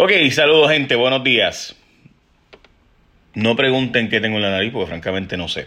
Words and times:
Ok, 0.00 0.12
saludos 0.30 0.70
gente, 0.70 0.94
buenos 0.94 1.24
días. 1.24 1.74
No 3.34 3.56
pregunten 3.56 4.08
qué 4.08 4.20
tengo 4.20 4.36
en 4.36 4.42
la 4.42 4.50
nariz 4.52 4.70
porque 4.72 4.86
francamente 4.86 5.36
no 5.36 5.48
sé. 5.48 5.66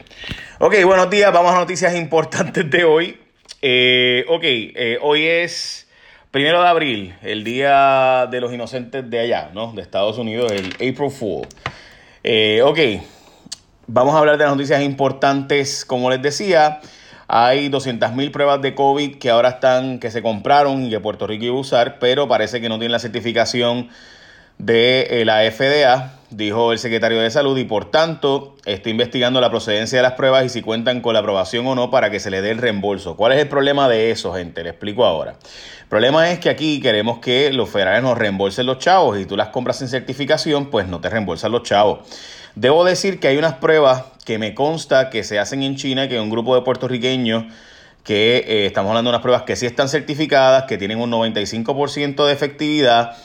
Ok, 0.59 0.73
buenos 0.85 1.09
días, 1.09 1.33
vamos 1.33 1.51
a 1.51 1.59
noticias 1.59 1.93
importantes 1.97 2.71
de 2.71 2.85
hoy. 2.85 3.19
Eh, 3.61 4.23
ok, 4.29 4.43
eh, 4.45 4.97
hoy 5.01 5.25
es 5.25 5.89
primero 6.31 6.61
de 6.61 6.69
abril, 6.69 7.13
el 7.23 7.43
día 7.43 8.25
de 8.31 8.39
los 8.39 8.53
inocentes 8.53 9.09
de 9.09 9.19
allá, 9.19 9.49
¿no? 9.53 9.73
De 9.73 9.81
Estados 9.81 10.17
Unidos, 10.17 10.49
el 10.53 10.67
April 10.75 11.11
Fool. 11.11 11.47
Eh, 12.23 12.61
ok, 12.63 12.79
vamos 13.87 14.15
a 14.15 14.19
hablar 14.19 14.37
de 14.37 14.45
las 14.45 14.55
noticias 14.55 14.81
importantes, 14.81 15.83
como 15.83 16.09
les 16.09 16.21
decía. 16.21 16.79
Hay 17.27 17.67
200.000 17.69 18.31
pruebas 18.31 18.61
de 18.61 18.75
COVID 18.75 19.17
que 19.17 19.29
ahora 19.29 19.49
están, 19.49 19.99
que 19.99 20.09
se 20.09 20.21
compraron 20.21 20.85
y 20.85 20.89
que 20.89 21.01
Puerto 21.01 21.27
Rico 21.27 21.43
iba 21.43 21.55
a 21.57 21.59
usar, 21.59 21.99
pero 21.99 22.29
parece 22.29 22.61
que 22.61 22.69
no 22.69 22.75
tienen 22.75 22.93
la 22.93 22.99
certificación 22.99 23.89
de 24.57 25.07
eh, 25.09 25.25
la 25.25 25.41
FDA, 25.51 26.13
dijo 26.29 26.71
el 26.71 26.79
secretario 26.79 27.19
de 27.19 27.29
Salud, 27.29 27.57
y 27.57 27.65
por 27.65 27.91
tanto 27.91 28.55
está 28.65 28.89
investigando 28.89 29.41
la 29.41 29.49
procedencia 29.49 29.97
de 29.97 30.03
las 30.03 30.13
pruebas 30.13 30.45
y 30.45 30.49
si 30.49 30.61
cuentan 30.61 31.01
con 31.01 31.13
la 31.13 31.19
aprobación 31.19 31.67
o 31.67 31.75
no 31.75 31.91
para 31.91 32.09
que 32.09 32.19
se 32.19 32.29
le 32.29 32.41
dé 32.41 32.51
el 32.51 32.57
reembolso. 32.57 33.15
¿Cuál 33.15 33.33
es 33.33 33.39
el 33.39 33.47
problema 33.47 33.89
de 33.89 34.11
eso, 34.11 34.33
gente? 34.33 34.63
Le 34.63 34.69
explico 34.69 35.05
ahora. 35.05 35.31
El 35.81 35.87
problema 35.87 36.31
es 36.31 36.39
que 36.39 36.49
aquí 36.49 36.79
queremos 36.79 37.19
que 37.19 37.51
los 37.51 37.69
federales 37.69 38.03
nos 38.03 38.17
reembolsen 38.17 38.65
los 38.65 38.79
chavos 38.79 39.19
y 39.19 39.25
tú 39.25 39.35
las 39.35 39.49
compras 39.49 39.77
sin 39.79 39.87
certificación, 39.87 40.69
pues 40.69 40.87
no 40.87 41.01
te 41.01 41.09
reembolsan 41.09 41.51
los 41.51 41.63
chavos. 41.63 41.99
Debo 42.55 42.83
decir 42.83 43.19
que 43.19 43.27
hay 43.27 43.37
unas 43.37 43.55
pruebas 43.55 44.03
que 44.25 44.37
me 44.37 44.53
consta 44.53 45.09
que 45.09 45.23
se 45.23 45.39
hacen 45.39 45.63
en 45.63 45.75
China, 45.75 46.07
que 46.07 46.19
un 46.19 46.29
grupo 46.29 46.55
de 46.55 46.61
puertorriqueños 46.61 47.45
que 48.03 48.37
eh, 48.47 48.65
estamos 48.65 48.89
hablando 48.89 49.09
de 49.09 49.15
unas 49.15 49.21
pruebas 49.21 49.43
que 49.43 49.55
sí 49.55 49.65
están 49.65 49.89
certificadas, 49.89 50.63
que 50.63 50.77
tienen 50.77 50.99
un 50.99 51.11
95% 51.11 52.25
de 52.25 52.33
efectividad 52.33 53.17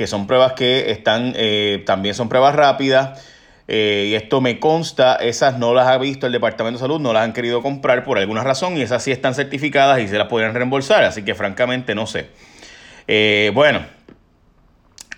que 0.00 0.06
son 0.06 0.26
pruebas 0.26 0.54
que 0.54 0.90
están, 0.90 1.34
eh, 1.36 1.82
también 1.84 2.14
son 2.14 2.30
pruebas 2.30 2.54
rápidas. 2.54 3.22
Eh, 3.68 4.06
y 4.08 4.14
esto 4.14 4.40
me 4.40 4.58
consta, 4.58 5.16
esas 5.16 5.58
no 5.58 5.74
las 5.74 5.88
ha 5.88 5.98
visto 5.98 6.26
el 6.26 6.32
Departamento 6.32 6.78
de 6.78 6.80
Salud, 6.80 6.98
no 6.98 7.12
las 7.12 7.22
han 7.22 7.34
querido 7.34 7.60
comprar 7.60 8.02
por 8.02 8.16
alguna 8.16 8.42
razón 8.42 8.78
y 8.78 8.80
esas 8.80 9.02
sí 9.02 9.12
están 9.12 9.34
certificadas 9.34 10.00
y 10.00 10.08
se 10.08 10.16
las 10.16 10.26
podrían 10.28 10.54
reembolsar, 10.54 11.04
así 11.04 11.22
que 11.22 11.34
francamente 11.34 11.94
no 11.94 12.06
sé. 12.06 12.28
Eh, 13.08 13.50
bueno, 13.52 13.84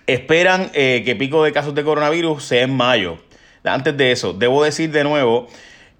esperan 0.08 0.70
que 0.70 1.16
pico 1.16 1.44
de 1.44 1.52
casos 1.52 1.76
de 1.76 1.84
coronavirus 1.84 2.42
sea 2.42 2.62
en 2.62 2.74
mayo. 2.74 3.18
Antes 3.62 3.96
de 3.96 4.10
eso, 4.10 4.32
debo 4.32 4.64
decir 4.64 4.90
de 4.90 5.04
nuevo 5.04 5.46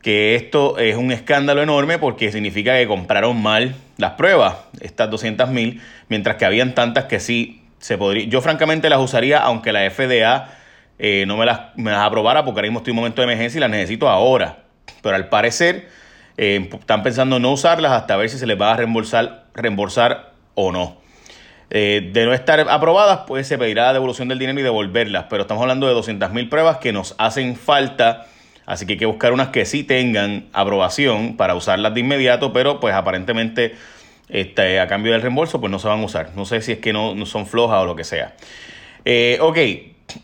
que 0.03 0.35
esto 0.35 0.77
es 0.79 0.97
un 0.97 1.13
escándalo 1.13 1.63
enorme 1.63 1.99
porque 1.99 2.33
significa 2.33 2.77
que 2.77 2.89
compraron 2.89 3.41
mal 3.41 3.77
las 3.97 4.15
pruebas, 4.15 4.57
estas 4.81 5.09
200 5.09 5.49
mil, 5.51 5.81
mientras 6.09 6.35
que 6.35 6.45
habían 6.45 6.75
tantas 6.75 7.05
que 7.05 7.21
sí 7.21 7.62
podría, 7.99 8.27
yo 8.27 8.41
francamente 8.41 8.89
las 8.89 9.01
usaría 9.01 9.39
aunque 9.39 9.73
la 9.73 9.89
FDA 9.91 10.49
eh, 10.99 11.25
no 11.27 11.37
me 11.37 11.47
las, 11.47 11.77
me 11.77 11.91
las 11.91 12.01
aprobara 12.01 12.45
porque 12.45 12.61
ahora 12.61 12.69
mismo 12.69 12.79
estoy 12.79 12.93
en 12.93 12.99
un 12.99 13.03
momento 13.03 13.23
de 13.23 13.25
emergencia 13.25 13.59
y 13.59 13.61
las 13.61 13.71
necesito 13.71 14.09
ahora. 14.09 14.59
Pero 15.03 15.17
al 15.17 15.29
parecer 15.29 15.89
eh, 16.37 16.69
están 16.73 17.03
pensando 17.03 17.39
no 17.39 17.53
usarlas 17.53 17.93
hasta 17.93 18.17
ver 18.17 18.31
si 18.31 18.39
se 18.39 18.47
les 18.47 18.61
va 18.61 18.73
a 18.73 18.77
reembolsar, 18.77 19.47
reembolsar 19.55 20.33
o 20.55 20.73
no. 20.73 21.03
Eh, 21.71 22.11
de 22.13 22.27
no 22.27 22.35
estar 22.35 22.61
aprobadas, 22.69 23.21
pues 23.27 23.47
se 23.47 23.57
pedirá 23.57 23.87
la 23.87 23.93
devolución 23.95 24.29
del 24.29 24.39
dinero 24.39 24.61
y 24.61 24.63
devolverlas. 24.63 25.27
Pero 25.29 25.43
estamos 25.43 25.63
hablando 25.63 25.89
de 25.89 25.95
200.000 25.95 26.49
pruebas 26.49 26.77
que 26.79 26.93
nos 26.93 27.15
hacen 27.19 27.57
falta. 27.57 28.27
Así 28.67 28.87
que 28.87 28.93
hay 28.93 28.99
que 28.99 29.07
buscar 29.07 29.33
unas 29.33 29.49
que 29.49 29.65
sí 29.65 29.83
tengan 29.83 30.47
aprobación 30.53 31.37
para 31.37 31.55
usarlas 31.55 31.95
de 31.95 32.01
inmediato, 32.01 32.53
pero 32.53 32.79
pues 32.79 32.95
aparentemente 32.95 33.75
este, 34.29 34.81
a 34.81 34.87
cambio 34.87 35.13
del 35.13 35.23
reembolso, 35.23 35.61
pues 35.61 35.71
no 35.71 35.79
se 35.79 35.89
van 35.89 36.01
a 36.01 36.05
usar. 36.05 36.31
No 36.35 36.45
sé 36.45 36.61
si 36.63 36.73
es 36.73 36.79
que 36.79 36.93
no, 36.93 37.27
son 37.27 37.47
flojas 37.47 37.83
o 37.83 37.87
lo 37.87 37.97
que 37.97 38.05
sea. 38.05 38.35
Eh, 39.05 39.39
ok, 39.41 39.59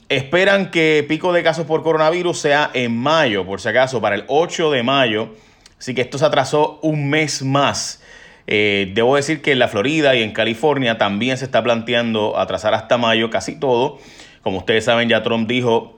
esperan 0.09 0.71
que 0.71 1.05
pico 1.09 1.33
de 1.33 1.43
casos 1.43 1.67
por 1.67 1.83
coronavirus 1.83 2.39
sea 2.39 2.71
en 2.75 2.97
mayo, 2.97 3.45
por 3.45 3.61
si 3.61 3.69
acaso, 3.69 4.01
para 4.01 4.15
el 4.15 4.25
8 4.29 4.71
de 4.71 4.83
mayo. 4.83 5.35
Así 5.79 5.95
que 5.95 6.01
esto 6.01 6.19
se 6.19 6.25
atrasó 6.25 6.79
un 6.83 7.11
mes 7.11 7.43
más. 7.43 8.03
Eh, 8.47 8.93
debo 8.95 9.17
decir 9.17 9.43
que 9.43 9.53
en 9.53 9.59
la 9.59 9.69
Florida 9.69 10.17
y 10.17 10.23
en 10.23 10.33
California 10.33 10.97
también 10.97 11.37
se 11.37 11.45
está 11.45 11.63
planteando 11.63 12.39
atrasar 12.39 12.75
hasta 12.75 12.97
mayo 12.97 13.31
casi 13.31 13.61
todo. 13.61 13.99
Como 14.43 14.59
ustedes 14.59 14.87
saben, 14.87 15.09
ya 15.09 15.23
Trump 15.23 15.49
dijo 15.49 15.98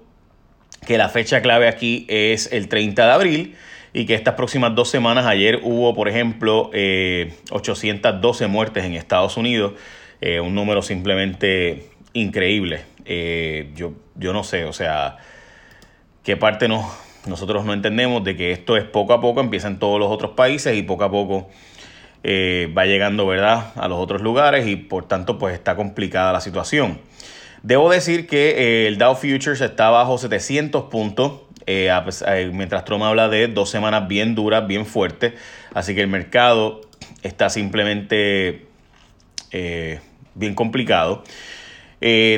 que 0.87 0.99
la 0.99 1.09
fecha 1.09 1.43
clave 1.43 1.69
aquí 1.69 2.07
es 2.09 2.53
el 2.53 2.69
30 2.69 3.07
de 3.07 3.13
abril 3.13 3.57
y 3.93 4.07
que 4.07 4.15
estas 4.15 4.35
próximas 4.35 4.75
dos 4.75 4.89
semanas, 4.89 5.27
ayer 5.27 5.61
hubo, 5.63 5.95
por 5.95 6.09
ejemplo, 6.09 6.71
812 7.51 8.45
eh, 8.45 8.49
muertes 8.49 8.85
en 8.85 8.95
Estados 8.95 9.37
Unidos, 9.37 9.73
eh, 10.21 10.41
un 10.41 10.55
número 10.55 10.83
simplemente 10.83 11.89
increíble. 12.13 12.83
Eh, 13.05 13.71
yo, 13.75 13.93
yo 14.15 14.33
no 14.33 14.45
sé, 14.45 14.65
o 14.65 14.73
sea, 14.73 15.17
qué 16.23 16.37
parte 16.37 16.69
no, 16.69 16.89
nosotros 17.27 17.65
no 17.65 17.73
entendemos 17.73 18.23
de 18.23 18.37
que 18.37 18.53
esto 18.53 18.77
es 18.77 18.85
poco 18.85 19.13
a 19.13 19.21
poco, 19.21 19.41
empieza 19.41 19.67
en 19.67 19.79
todos 19.79 19.99
los 19.99 20.11
otros 20.11 20.33
países 20.33 20.77
y 20.77 20.83
poco 20.83 21.05
a 21.05 21.11
poco 21.11 21.51
va 22.23 22.85
llegando, 22.85 23.27
¿verdad?, 23.27 23.73
a 23.77 23.89
los 23.89 23.99
otros 23.99 24.21
lugares 24.21 24.67
y 24.67 24.77
por 24.77 25.09
tanto, 25.09 25.39
pues 25.39 25.55
está 25.55 25.75
complicada 25.75 26.35
la 26.35 26.43
situación. 26.43 26.99
Debo 27.63 27.91
decir 27.91 28.27
que 28.27 28.87
el 28.87 28.99
Dow 28.99 29.15
Futures 29.15 29.61
está 29.61 29.91
bajo 29.91 30.17
700 30.17 30.85
puntos 30.85 31.43
eh, 31.67 31.91
eh, 32.27 32.51
mientras 32.53 32.85
Trump 32.85 33.05
habla 33.05 33.29
de 33.29 33.47
dos 33.47 33.71
semanas 33.71 34.09
bien 34.09 34.35
duras, 34.35 34.67
bien 34.67 34.87
fuertes. 34.87 35.35
Así 35.73 35.95
que 35.95 36.01
el 36.01 36.09
mercado 36.09 36.81
está 37.23 37.51
simplemente 37.51 38.67
eh, 39.53 40.01
bien 40.35 40.55
complicado. 40.55 41.23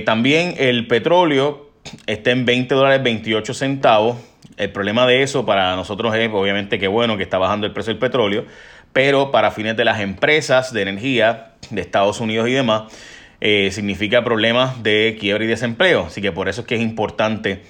también 0.04 0.54
el 0.58 0.86
petróleo 0.86 1.70
está 2.06 2.30
en 2.30 2.44
20 2.44 2.74
dólares 2.74 3.02
28 3.02 3.54
centavos. 3.54 4.18
El 4.58 4.70
problema 4.70 5.06
de 5.06 5.22
eso 5.22 5.46
para 5.46 5.76
nosotros 5.76 6.14
es 6.14 6.30
obviamente 6.30 6.78
que 6.78 6.88
bueno 6.88 7.16
que 7.16 7.22
está 7.22 7.38
bajando 7.38 7.66
el 7.66 7.72
precio 7.72 7.92
del 7.92 8.00
petróleo, 8.00 8.44
pero 8.92 9.30
para 9.30 9.50
fines 9.50 9.76
de 9.76 9.84
las 9.84 10.00
empresas 10.00 10.72
de 10.74 10.82
energía 10.82 11.52
de 11.70 11.80
Estados 11.80 12.20
Unidos 12.20 12.48
y 12.48 12.52
demás, 12.52 12.92
significa 13.42 14.22
problemas 14.22 14.82
de 14.84 15.16
quiebra 15.18 15.44
y 15.44 15.48
desempleo. 15.48 16.06
Así 16.06 16.22
que 16.22 16.30
por 16.30 16.48
eso 16.48 16.60
es 16.60 16.66
que 16.66 16.76
es 16.76 16.80
importante 16.80 17.62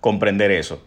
comprender 0.00 0.50
eso. 0.50 0.82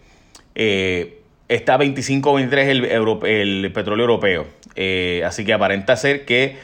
Eh, 0.55 1.21
está 1.47 1.77
25-23 1.77 3.23
el, 3.23 3.71
petróleo 3.71 4.03
europeo. 4.03 4.47
Eh, 4.75 5.23
así 5.25 5.45
que 5.45 5.53
aparenta 5.53 5.95
ser 5.95 6.25
que 6.25 6.57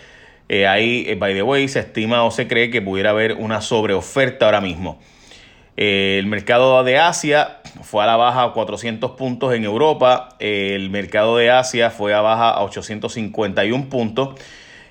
eh, 0.50 0.68
ahí, 0.68 1.14
by 1.16 1.34
the 1.34 1.44
way, 1.44 1.68
se 1.68 1.80
estima 1.80 2.24
o 2.24 2.32
se 2.32 2.48
cree 2.48 2.70
que 2.70 2.82
pudiera 2.82 3.12
haber 3.12 3.34
una 3.34 3.62
sobreoferta 3.62 4.46
ahora 4.46 4.62
mismo. 4.62 5.00
el 5.78 6.26
mercado 6.26 6.84
de 6.84 6.98
Asia 6.98 7.60
fue 7.84 8.04
a 8.04 8.08
la 8.08 8.18
baja 8.18 8.44
a 8.44 8.54
400 8.54 9.12
puntos 9.12 9.54
en 9.54 9.64
Europa. 9.64 10.30
el 10.40 10.90
mercado 10.90 11.38
de 11.38 11.52
Asia 11.52 11.90
fue 11.92 12.14
a 12.14 12.22
baja 12.22 12.50
a 12.50 12.64
851 12.64 13.90
puntos. 13.90 14.40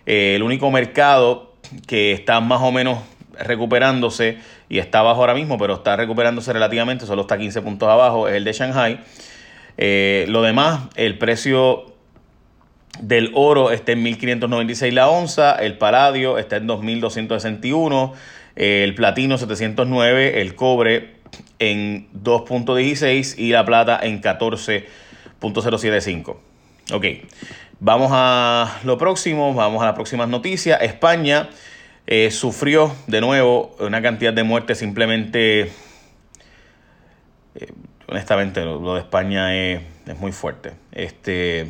el 0.07 0.43
único 0.43 0.71
mercado 0.71 1.48
que 1.87 2.13
está 2.13 2.41
más 2.41 2.63
o 2.63 2.73
menos 2.73 2.99
recuperándose 3.39 4.39
y 4.69 4.79
está 4.79 4.99
abajo 5.01 5.21
ahora 5.21 5.35
mismo, 5.35 5.59
pero 5.59 5.75
está 5.75 5.97
recuperándose 5.97 6.51
relativamente, 6.53 7.07
solo 7.07 7.23
está 7.23 7.39
15 7.39 7.63
puntos 7.63 7.89
abajo, 7.89 8.29
es 8.29 8.35
el 8.35 8.45
de 8.45 8.53
Shanghai. 8.53 9.01
Eh, 9.77 10.27
lo 10.29 10.43
demás, 10.43 10.83
el 10.97 11.19
precio 11.19 11.95
del 13.01 13.31
oro 13.35 13.71
está 13.71 13.93
en 13.93 14.03
1596 14.03 14.93
la 14.93 15.09
onza, 15.09 15.53
el 15.53 15.79
paladio 15.79 16.37
está 16.39 16.57
en 16.57 16.67
2261, 16.67 18.13
el 18.57 18.93
platino 18.95 19.39
709, 19.39 20.41
el 20.41 20.57
cobre 20.57 21.19
en 21.59 22.09
2.16 22.13 23.39
y 23.39 23.51
la 23.51 23.65
plata 23.65 23.99
en 24.03 24.21
14.075. 24.21 26.48
Ok, 26.91 27.05
vamos 27.81 28.11
a 28.15 28.79
lo 28.83 28.97
próximo, 28.97 29.53
vamos 29.53 29.83
a 29.83 29.87
las 29.87 29.95
próximas 29.95 30.27
noticias. 30.27 30.81
España 30.81 31.51
eh, 32.07 32.31
sufrió 32.31 32.95
de 33.07 33.21
nuevo 33.21 33.77
una 33.79 34.01
cantidad 34.01 34.33
de 34.33 34.43
muertes 34.43 34.79
simplemente, 34.79 35.71
eh, 37.57 37.73
honestamente, 38.07 38.65
lo, 38.65 38.95
de 38.95 39.01
España 39.01 39.55
es, 39.55 39.83
muy 40.19 40.33
fuerte. 40.33 40.73
Este, 40.93 41.67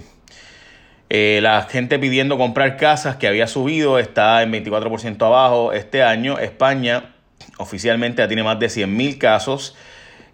eh, 1.10 1.40
la 1.42 1.62
gente 1.62 1.98
pidiendo 1.98 2.38
comprar 2.38 2.76
casas 2.76 3.16
que 3.16 3.26
había 3.26 3.48
subido 3.48 3.98
está 3.98 4.40
en 4.44 4.52
24% 4.52 5.20
abajo 5.26 5.72
este 5.72 6.04
año. 6.04 6.38
España 6.38 7.16
oficialmente 7.56 8.22
ya 8.22 8.28
tiene 8.28 8.44
más 8.44 8.60
de 8.60 8.68
100.000 8.68 9.18
casos 9.18 9.74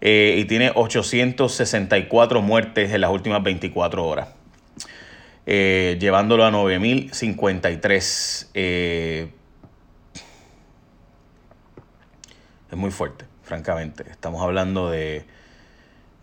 y 0.03 0.45
tiene 0.45 0.71
864 0.75 2.43
muertes 2.43 2.93
en 2.93 3.01
las 3.01 3.11
últimas 3.11 3.43
24 3.43 4.07
horas. 4.07 4.44
Llevándolo 5.47 6.45
a 6.45 6.51
9.053 6.51 9.31
es 12.75 12.79
muy 12.79 12.91
fuerte, 12.91 13.25
francamente. 13.43 14.05
Estamos 14.11 14.43
hablando 14.43 14.91
de 14.91 15.25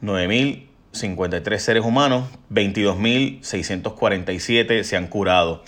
9.053 0.02 1.58
seres 1.60 1.86
humanos, 1.86 2.26
22.647 2.52 4.84
se 4.84 4.98
han 4.98 5.08
curado 5.08 5.64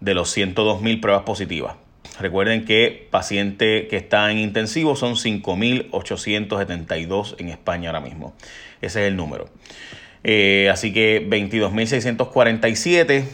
de 0.00 0.12
los 0.14 0.36
102.000 0.36 1.00
pruebas 1.00 1.22
positivas. 1.24 1.76
Recuerden 2.18 2.66
que 2.66 3.08
paciente 3.10 3.88
que 3.88 3.96
está 3.96 4.30
en 4.30 4.36
intensivo 4.38 4.94
son 4.96 5.14
5.872 5.14 7.36
en 7.38 7.48
España 7.48 7.88
ahora 7.88 8.00
mismo. 8.00 8.34
Ese 8.82 9.00
es 9.02 9.08
el 9.08 9.16
número. 9.16 9.48
Eh, 10.24 10.68
así 10.70 10.92
que 10.92 11.26
22.647 11.28 13.24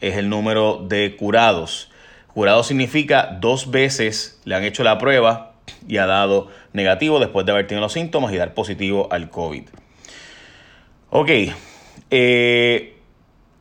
es 0.00 0.16
el 0.16 0.28
número 0.28 0.84
de 0.86 1.16
curados. 1.16 1.90
Curado 2.28 2.62
significa 2.62 3.38
dos 3.40 3.70
veces 3.70 4.40
le 4.44 4.54
han 4.54 4.64
hecho 4.64 4.84
la 4.84 4.98
prueba 4.98 5.54
y 5.88 5.96
ha 5.96 6.06
dado 6.06 6.48
negativo 6.72 7.18
después 7.18 7.46
de 7.46 7.52
haber 7.52 7.66
tenido 7.66 7.80
los 7.80 7.92
síntomas 7.92 8.32
y 8.32 8.36
dar 8.36 8.52
positivo 8.52 9.08
al 9.10 9.30
COVID. 9.30 9.64
Ok, 11.10 11.30
eh, 12.10 12.96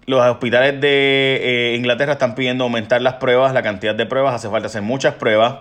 los 0.06 0.22
hospitales 0.22 0.82
de 0.82 1.40
eh, 1.42 1.76
Inglaterra 1.78 2.14
están 2.14 2.36
pidiendo 2.36 2.66
aumentar 2.66 3.02
las 3.02 3.16
pruebas, 3.16 3.54
la 3.54 3.64
cantidad 3.64 3.96
de 3.96 4.06
pruebas, 4.06 4.36
hace 4.36 4.50
falta 4.50 4.68
hacer 4.68 4.82
muchas 4.82 5.16
pruebas. 5.16 5.60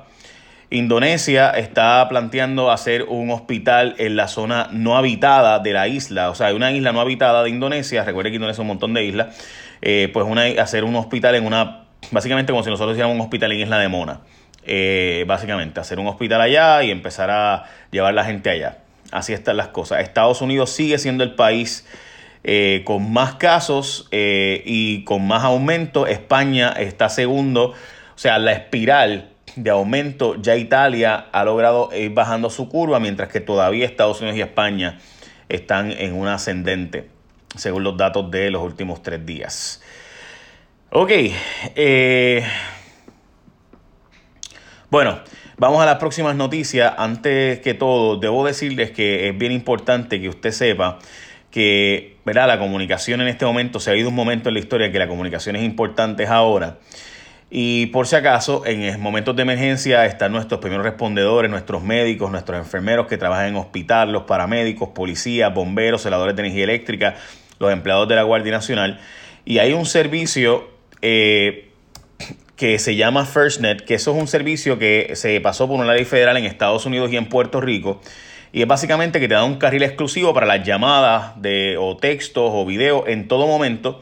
Indonesia 0.70 1.50
está 1.50 2.06
planteando 2.08 2.70
hacer 2.70 3.04
un 3.04 3.30
hospital 3.30 3.94
en 3.98 4.16
la 4.16 4.28
zona 4.28 4.68
no 4.72 4.96
habitada 4.96 5.58
de 5.58 5.72
la 5.72 5.88
isla, 5.88 6.30
o 6.30 6.34
sea, 6.34 6.48
hay 6.48 6.54
una 6.54 6.72
isla 6.72 6.92
no 6.92 7.00
habitada 7.00 7.42
de 7.42 7.50
Indonesia, 7.50 8.04
recuerde 8.04 8.30
que 8.30 8.36
Indonesia 8.36 8.60
es 8.60 8.60
un 8.60 8.68
montón 8.68 8.94
de 8.94 9.04
islas, 9.04 9.36
eh, 9.82 10.10
pues 10.12 10.26
una, 10.26 10.44
hacer 10.60 10.84
un 10.84 10.96
hospital 10.96 11.34
en 11.34 11.46
una, 11.46 11.84
básicamente 12.10 12.52
como 12.52 12.64
si 12.64 12.70
nosotros 12.70 12.94
hiciéramos 12.94 13.14
un 13.16 13.20
hospital 13.20 13.52
en 13.52 13.60
Isla 13.60 13.78
de 13.78 13.88
Mona, 13.88 14.20
eh, 14.64 15.24
básicamente, 15.26 15.80
hacer 15.80 15.98
un 15.98 16.06
hospital 16.06 16.40
allá 16.40 16.82
y 16.82 16.90
empezar 16.90 17.30
a 17.30 17.64
llevar 17.90 18.14
la 18.14 18.24
gente 18.24 18.48
allá. 18.48 18.78
Así 19.10 19.34
están 19.34 19.58
las 19.58 19.68
cosas. 19.68 20.00
Estados 20.00 20.40
Unidos 20.40 20.70
sigue 20.70 20.96
siendo 20.98 21.22
el 21.22 21.34
país 21.34 21.86
eh, 22.42 22.82
con 22.84 23.12
más 23.12 23.34
casos 23.34 24.08
y 24.10 25.04
con 25.04 25.26
más 25.26 25.44
aumento. 25.44 26.06
España 26.06 26.70
está 26.70 27.10
segundo. 27.10 27.74
O 28.14 28.18
sea, 28.18 28.38
la 28.38 28.52
espiral 28.52 29.33
de 29.56 29.70
aumento, 29.70 30.36
ya 30.40 30.56
Italia 30.56 31.26
ha 31.32 31.44
logrado 31.44 31.90
ir 31.94 32.10
bajando 32.10 32.50
su 32.50 32.68
curva, 32.68 33.00
mientras 33.00 33.28
que 33.28 33.40
todavía 33.40 33.86
Estados 33.86 34.20
Unidos 34.20 34.38
y 34.38 34.42
España 34.42 34.98
están 35.48 35.92
en 35.92 36.14
un 36.14 36.28
ascendente, 36.28 37.08
según 37.56 37.84
los 37.84 37.96
datos 37.96 38.30
de 38.30 38.50
los 38.50 38.62
últimos 38.62 39.02
tres 39.02 39.24
días. 39.24 39.82
Ok. 40.90 41.10
Eh, 41.74 42.44
bueno, 44.90 45.20
vamos 45.56 45.82
a 45.82 45.86
las 45.86 45.96
próximas 45.96 46.36
noticias. 46.36 46.94
Antes 46.96 47.60
que 47.60 47.74
todo, 47.74 48.16
debo 48.16 48.46
decirles 48.46 48.90
que 48.92 49.28
es 49.28 49.36
bien 49.36 49.52
importante 49.52 50.20
que 50.20 50.28
usted 50.28 50.52
sepa 50.52 50.98
que 51.50 52.16
¿verdad? 52.24 52.48
la 52.48 52.58
comunicación 52.58 53.20
en 53.20 53.28
este 53.28 53.44
momento, 53.44 53.78
se 53.80 53.90
ha 53.90 53.96
ido 53.96 54.08
un 54.08 54.14
momento 54.14 54.48
en 54.48 54.54
la 54.54 54.60
historia 54.60 54.90
que 54.90 54.98
la 54.98 55.08
comunicación 55.08 55.56
es 55.56 55.62
importante 55.62 56.26
ahora. 56.26 56.78
Y 57.56 57.86
por 57.86 58.08
si 58.08 58.16
acaso, 58.16 58.66
en 58.66 59.00
momentos 59.00 59.36
de 59.36 59.42
emergencia 59.42 60.04
están 60.06 60.32
nuestros 60.32 60.60
primeros 60.60 60.84
respondedores, 60.84 61.48
nuestros 61.48 61.84
médicos, 61.84 62.32
nuestros 62.32 62.58
enfermeros 62.58 63.06
que 63.06 63.16
trabajan 63.16 63.46
en 63.46 63.54
hospital, 63.54 64.10
los 64.10 64.24
paramédicos, 64.24 64.88
policías, 64.88 65.54
bomberos, 65.54 66.02
celadores 66.02 66.34
de 66.34 66.42
energía 66.42 66.64
eléctrica, 66.64 67.14
los 67.60 67.72
empleados 67.72 68.08
de 68.08 68.16
la 68.16 68.24
Guardia 68.24 68.50
Nacional. 68.50 68.98
Y 69.44 69.58
hay 69.58 69.72
un 69.72 69.86
servicio 69.86 70.68
eh, 71.00 71.70
que 72.56 72.80
se 72.80 72.96
llama 72.96 73.24
FirstNet, 73.24 73.84
que 73.84 73.94
eso 73.94 74.10
es 74.10 74.20
un 74.20 74.26
servicio 74.26 74.76
que 74.76 75.12
se 75.14 75.40
pasó 75.40 75.68
por 75.68 75.78
una 75.78 75.94
ley 75.94 76.04
federal 76.04 76.36
en 76.36 76.46
Estados 76.46 76.86
Unidos 76.86 77.12
y 77.12 77.16
en 77.16 77.28
Puerto 77.28 77.60
Rico 77.60 78.00
y 78.52 78.62
es 78.62 78.68
básicamente 78.68 79.20
que 79.20 79.28
te 79.28 79.34
da 79.34 79.44
un 79.44 79.56
carril 79.58 79.82
exclusivo 79.84 80.34
para 80.34 80.46
las 80.46 80.64
llamadas 80.64 81.40
de, 81.40 81.76
o 81.76 81.96
textos 81.96 82.50
o 82.52 82.64
videos 82.64 83.04
en 83.06 83.26
todo 83.26 83.46
momento 83.46 84.00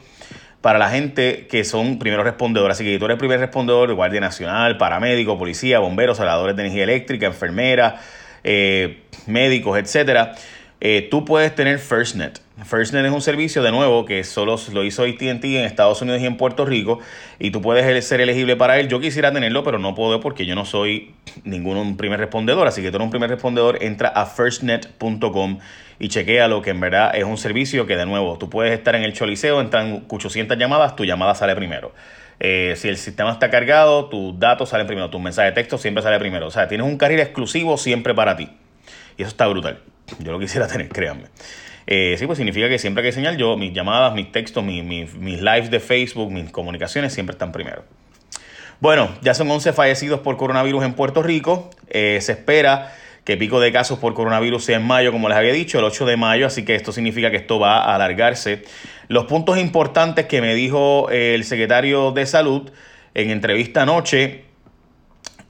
para 0.63 0.79
la 0.79 0.89
gente 0.89 1.47
que 1.49 1.65
son 1.65 1.99
primeros 1.99 2.25
respondedores. 2.25 2.77
Así 2.77 2.85
que 2.85 2.99
primer 3.17 3.41
respondedor 3.41 3.89
de 3.89 3.95
Guardia 3.95 4.21
Nacional, 4.21 4.79
paramédico, 4.79 5.37
policía, 5.37 5.81
bomberos, 5.81 6.17
saladores 6.17 6.57
de 6.57 6.63
energía 6.63 6.85
eléctrica, 6.85 7.27
enfermeras, 7.27 8.01
eh, 8.45 9.03
médicos, 9.27 9.79
etcétera. 9.79 10.35
Eh, 10.85 11.07
tú 11.13 11.25
puedes 11.25 11.55
tener 11.55 11.79
FirstNet. 11.79 12.41
FirstNet 12.65 13.07
es 13.07 13.13
un 13.13 13.23
servicio, 13.23 13.63
de 13.63 13.71
nuevo, 13.71 14.05
que 14.05 14.25
solo 14.25 14.57
lo 14.73 14.83
hizo 14.83 15.05
ATT 15.05 15.45
en 15.45 15.65
Estados 15.65 16.03
Unidos 16.03 16.21
y 16.21 16.27
en 16.27 16.37
Puerto 16.37 16.65
Rico, 16.65 16.99
y 17.39 17.53
tú 17.53 17.63
puedes 17.63 18.05
ser 18.05 18.21
elegible 18.21 18.57
para 18.57 18.81
él. 18.81 18.89
Yo 18.89 18.99
quisiera 18.99 19.33
tenerlo, 19.33 19.63
pero 19.63 19.79
no 19.79 19.95
puedo 19.95 20.19
porque 20.19 20.45
yo 20.45 20.57
no 20.57 20.65
soy 20.65 21.15
ningún 21.45 21.97
primer 21.97 22.19
respondedor, 22.19 22.67
así 22.67 22.83
que 22.83 22.91
tú 22.91 22.97
eres 22.97 23.05
un 23.05 23.11
primer 23.13 23.31
respondedor, 23.31 23.81
entra 23.81 24.09
a 24.09 24.27
firstnet.com 24.27 25.61
y 26.01 26.09
chequea 26.09 26.49
lo 26.49 26.63
que 26.63 26.71
en 26.71 26.81
verdad 26.81 27.13
es 27.15 27.23
un 27.23 27.39
servicio 27.39 27.87
que, 27.87 27.97
de 27.97 28.05
nuevo, 28.05 28.37
tú 28.39 28.51
puedes 28.51 28.77
estar 28.77 28.97
en 28.97 29.05
el 29.05 29.13
choliseo, 29.13 29.61
entran 29.61 30.07
800 30.09 30.59
llamadas, 30.59 30.97
tu 30.97 31.05
llamada 31.05 31.37
sale 31.37 31.55
primero. 31.55 31.93
Eh, 32.41 32.75
si 32.75 32.89
el 32.89 32.97
sistema 32.97 33.31
está 33.31 33.51
cargado, 33.51 34.07
tus 34.07 34.37
datos 34.37 34.71
salen 34.71 34.89
primero, 34.89 35.11
tu 35.11 35.21
mensaje 35.21 35.51
de 35.51 35.55
texto 35.55 35.79
siempre 35.79 36.03
sale 36.03 36.19
primero. 36.19 36.49
O 36.49 36.51
sea, 36.51 36.67
tienes 36.67 36.89
un 36.89 36.99
carril 36.99 37.21
exclusivo 37.21 37.77
siempre 37.77 38.15
para 38.15 38.35
ti. 38.35 38.49
Y 39.17 39.23
eso 39.23 39.29
está 39.29 39.47
brutal. 39.47 39.79
Yo 40.19 40.33
lo 40.33 40.39
quisiera 40.39 40.67
tener, 40.69 40.89
créanme. 40.89 41.25
Eh, 41.87 42.17
sí, 42.19 42.27
pues 42.27 42.37
significa 42.37 42.69
que 42.69 42.79
siempre 42.79 43.03
que 43.03 43.09
hay 43.09 43.13
señal, 43.13 43.37
yo, 43.37 43.57
mis 43.57 43.73
llamadas, 43.73 44.15
mis 44.15 44.31
textos, 44.31 44.63
mis, 44.63 44.85
mis, 44.85 45.41
lives 45.41 45.71
de 45.71 45.81
Facebook, 45.81 46.31
mis 46.31 46.51
comunicaciones 46.51 47.13
siempre 47.13 47.33
están 47.33 47.53
primero. 47.53 47.85
Bueno, 48.81 49.15
ya 49.23 49.35
son 49.35 49.51
11 49.51 49.73
fallecidos 49.73 50.21
por 50.21 50.37
coronavirus 50.37 50.85
en 50.85 50.95
Puerto 50.95 51.23
Rico. 51.23 51.71
Eh, 51.89 52.19
se 52.21 52.33
espera 52.33 52.95
que 53.25 53.37
pico 53.37 53.61
de 53.61 53.71
casos 53.73 53.99
por 53.99 54.15
coronavirus 54.15 54.65
sea 54.65 54.77
en 54.79 54.87
mayo, 54.87 55.13
como 55.13 55.29
les 55.29 55.39
había 55.39 55.53
dicho, 55.53 55.79
el 55.79 55.85
8 55.85 56.07
de 56.07 56.17
mayo, 56.17 56.47
así 56.47 56.65
que 56.65 56.75
esto 56.75 56.91
significa 56.91 57.31
que 57.31 57.37
esto 57.37 57.61
va 57.61 57.79
a 57.79 57.95
alargarse. 57.95 58.65
Los 59.09 59.27
puntos 59.27 59.59
importantes 59.59 60.27
que 60.27 60.41
me 60.41 60.55
dijo 60.55 61.09
el 61.11 61.45
secretario 61.45 62.11
de 62.11 62.27
Salud 62.27 62.71
en 63.15 63.31
entrevista 63.31 63.83
anoche, 63.83 64.45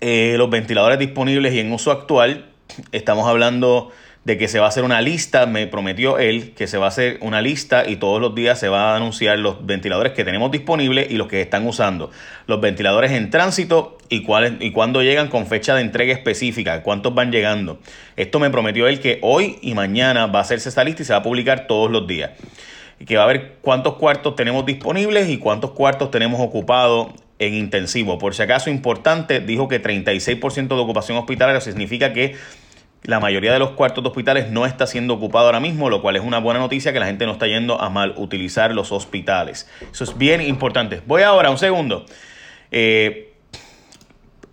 eh, 0.00 0.34
los 0.36 0.50
ventiladores 0.50 0.98
disponibles 0.98 1.54
y 1.54 1.60
en 1.60 1.72
uso 1.72 1.92
actual, 1.92 2.50
estamos 2.90 3.26
hablando 3.28 3.92
de 4.24 4.38
que 4.38 4.46
se 4.46 4.60
va 4.60 4.66
a 4.66 4.68
hacer 4.68 4.84
una 4.84 5.00
lista, 5.00 5.46
me 5.46 5.66
prometió 5.66 6.18
él 6.18 6.52
que 6.54 6.68
se 6.68 6.78
va 6.78 6.86
a 6.86 6.88
hacer 6.88 7.18
una 7.22 7.42
lista 7.42 7.88
y 7.88 7.96
todos 7.96 8.20
los 8.20 8.36
días 8.36 8.58
se 8.58 8.68
va 8.68 8.92
a 8.92 8.96
anunciar 8.96 9.38
los 9.40 9.66
ventiladores 9.66 10.12
que 10.12 10.24
tenemos 10.24 10.52
disponibles 10.52 11.10
y 11.10 11.16
los 11.16 11.26
que 11.26 11.40
están 11.40 11.66
usando. 11.66 12.10
Los 12.46 12.60
ventiladores 12.60 13.10
en 13.10 13.30
tránsito 13.30 13.98
y, 14.08 14.22
cuáles, 14.22 14.52
y 14.60 14.70
cuándo 14.70 15.02
llegan 15.02 15.28
con 15.28 15.46
fecha 15.46 15.74
de 15.74 15.80
entrega 15.80 16.12
específica, 16.12 16.84
cuántos 16.84 17.14
van 17.14 17.32
llegando. 17.32 17.80
Esto 18.16 18.38
me 18.38 18.50
prometió 18.50 18.86
él 18.86 19.00
que 19.00 19.18
hoy 19.22 19.58
y 19.60 19.74
mañana 19.74 20.26
va 20.26 20.38
a 20.38 20.42
hacerse 20.42 20.68
esta 20.68 20.84
lista 20.84 21.02
y 21.02 21.04
se 21.04 21.12
va 21.12 21.18
a 21.18 21.22
publicar 21.24 21.66
todos 21.66 21.90
los 21.90 22.06
días. 22.06 22.30
Que 23.04 23.16
va 23.16 23.24
a 23.24 23.26
ver 23.26 23.56
cuántos 23.60 23.94
cuartos 23.94 24.36
tenemos 24.36 24.64
disponibles 24.64 25.28
y 25.30 25.38
cuántos 25.38 25.72
cuartos 25.72 26.12
tenemos 26.12 26.40
ocupados 26.40 27.08
en 27.40 27.54
intensivo. 27.54 28.18
Por 28.18 28.36
si 28.36 28.42
acaso 28.42 28.70
importante, 28.70 29.40
dijo 29.40 29.66
que 29.66 29.82
36% 29.82 30.68
de 30.68 30.74
ocupación 30.74 31.18
hospitalaria 31.18 31.60
significa 31.60 32.12
que 32.12 32.36
la 33.04 33.18
mayoría 33.18 33.52
de 33.52 33.58
los 33.58 33.70
cuartos 33.70 34.04
de 34.04 34.08
hospitales 34.08 34.50
no 34.50 34.64
está 34.64 34.86
siendo 34.86 35.14
ocupado 35.14 35.46
ahora 35.46 35.60
mismo, 35.60 35.90
lo 35.90 36.02
cual 36.02 36.16
es 36.16 36.22
una 36.22 36.38
buena 36.38 36.60
noticia 36.60 36.92
que 36.92 37.00
la 37.00 37.06
gente 37.06 37.26
no 37.26 37.32
está 37.32 37.46
yendo 37.46 37.80
a 37.80 37.90
mal 37.90 38.14
utilizar 38.16 38.72
los 38.72 38.92
hospitales. 38.92 39.68
Eso 39.90 40.04
es 40.04 40.16
bien 40.16 40.40
importante. 40.40 41.02
Voy 41.06 41.22
ahora, 41.22 41.50
un 41.50 41.58
segundo. 41.58 42.06
Eh, 42.70 43.32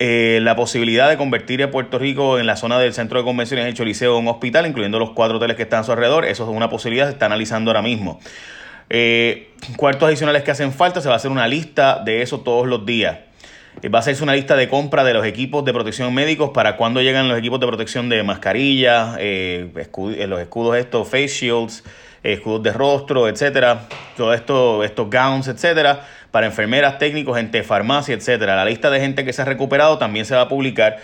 eh, 0.00 0.40
la 0.42 0.56
posibilidad 0.56 1.08
de 1.08 1.16
convertir 1.16 1.62
a 1.62 1.70
Puerto 1.70 1.98
Rico 1.98 2.38
en 2.38 2.46
la 2.46 2.56
zona 2.56 2.78
del 2.78 2.92
centro 2.92 3.18
de 3.18 3.24
convenciones 3.24 3.66
de 3.66 3.74
Choliseo 3.74 4.16
en 4.16 4.24
un 4.24 4.28
hospital, 4.28 4.66
incluyendo 4.66 4.98
los 4.98 5.10
cuatro 5.10 5.36
hoteles 5.36 5.56
que 5.56 5.64
están 5.64 5.80
a 5.80 5.84
su 5.84 5.92
alrededor, 5.92 6.24
eso 6.24 6.44
es 6.44 6.50
una 6.50 6.70
posibilidad, 6.70 7.06
se 7.06 7.12
está 7.12 7.26
analizando 7.26 7.70
ahora 7.70 7.82
mismo. 7.82 8.18
Eh, 8.88 9.50
cuartos 9.76 10.08
adicionales 10.08 10.42
que 10.42 10.50
hacen 10.50 10.72
falta, 10.72 11.00
se 11.00 11.08
va 11.08 11.14
a 11.14 11.16
hacer 11.18 11.30
una 11.30 11.46
lista 11.46 12.02
de 12.02 12.22
eso 12.22 12.40
todos 12.40 12.66
los 12.66 12.84
días. 12.84 13.18
Eh, 13.82 13.88
va 13.88 13.98
a 13.98 14.00
hacerse 14.00 14.22
una 14.22 14.34
lista 14.34 14.56
de 14.56 14.68
compra 14.68 15.04
de 15.04 15.14
los 15.14 15.24
equipos 15.24 15.64
de 15.64 15.72
protección 15.72 16.12
médicos 16.12 16.50
para 16.50 16.76
cuando 16.76 17.00
llegan 17.00 17.28
los 17.28 17.38
equipos 17.38 17.60
de 17.60 17.66
protección 17.66 18.08
de 18.08 18.22
mascarilla, 18.22 19.16
eh, 19.18 19.70
eh, 19.74 20.26
los 20.26 20.40
escudos 20.40 20.76
estos, 20.76 21.08
face 21.08 21.28
shields, 21.28 21.84
escudos 22.22 22.62
de 22.62 22.72
rostro, 22.72 23.28
etcétera, 23.28 23.88
todo 24.16 24.34
esto, 24.34 24.84
estos 24.84 25.08
gowns, 25.08 25.48
etcétera, 25.48 26.06
para 26.30 26.46
enfermeras, 26.46 26.98
técnicos, 26.98 27.36
gente 27.36 27.58
de 27.58 27.64
farmacia, 27.64 28.14
etcétera. 28.14 28.56
La 28.56 28.64
lista 28.64 28.90
de 28.90 29.00
gente 29.00 29.24
que 29.24 29.32
se 29.32 29.40
ha 29.42 29.46
recuperado 29.46 29.96
también 29.98 30.26
se 30.26 30.34
va 30.34 30.42
a 30.42 30.48
publicar, 30.48 30.98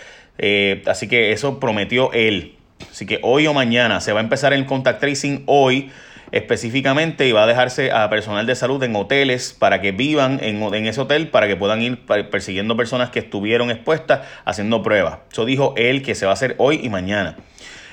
así 0.85 1.07
que 1.07 1.31
eso 1.31 1.59
prometió 1.59 2.13
él. 2.13 2.55
Así 2.91 3.07
que 3.07 3.19
hoy 3.23 3.47
o 3.47 3.53
mañana 3.55 3.99
se 4.01 4.13
va 4.13 4.19
a 4.19 4.23
empezar 4.23 4.53
el 4.53 4.67
contact 4.67 4.99
tracing 4.99 5.41
hoy 5.47 5.89
específicamente 6.31 7.27
y 7.27 7.31
va 7.31 7.43
a 7.43 7.47
dejarse 7.47 7.91
a 7.91 8.09
personal 8.09 8.45
de 8.45 8.55
salud 8.55 8.81
en 8.83 8.95
hoteles 8.95 9.55
para 9.57 9.81
que 9.81 9.91
vivan 9.91 10.39
en, 10.41 10.87
ese 10.87 11.01
hotel, 11.01 11.29
para 11.29 11.47
que 11.47 11.55
puedan 11.55 11.81
ir 11.81 12.05
persiguiendo 12.29 12.75
personas 12.75 13.09
que 13.09 13.19
estuvieron 13.19 13.71
expuestas 13.71 14.21
haciendo 14.45 14.83
pruebas. 14.83 15.19
Eso 15.31 15.45
dijo 15.45 15.73
él 15.77 16.03
que 16.03 16.15
se 16.15 16.25
va 16.25 16.31
a 16.31 16.33
hacer 16.33 16.55
hoy 16.57 16.81
y 16.83 16.89
mañana. 16.89 17.37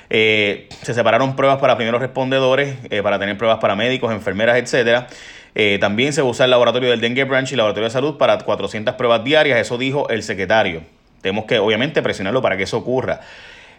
Eh, 0.09 0.69
se 0.83 0.93
separaron 0.93 1.35
pruebas 1.35 1.59
para 1.59 1.77
primeros 1.77 2.01
respondedores, 2.01 2.75
eh, 2.89 3.01
para 3.01 3.17
tener 3.19 3.37
pruebas 3.37 3.59
para 3.59 3.75
médicos, 3.75 4.11
enfermeras, 4.11 4.57
etcétera. 4.57 5.07
Eh, 5.55 5.77
también 5.79 6.11
se 6.11 6.21
usa 6.21 6.45
el 6.45 6.51
laboratorio 6.51 6.89
del 6.89 6.99
Dengue 6.99 7.23
Branch 7.23 7.49
y 7.49 7.53
el 7.53 7.57
laboratorio 7.57 7.85
de 7.85 7.91
salud 7.91 8.17
para 8.17 8.37
400 8.37 8.95
pruebas 8.95 9.23
diarias. 9.23 9.59
Eso 9.59 9.77
dijo 9.77 10.09
el 10.09 10.21
secretario. 10.21 10.83
Tenemos 11.21 11.45
que, 11.45 11.57
obviamente, 11.57 12.01
presionarlo 12.01 12.41
para 12.41 12.57
que 12.57 12.63
eso 12.63 12.77
ocurra. 12.77 13.21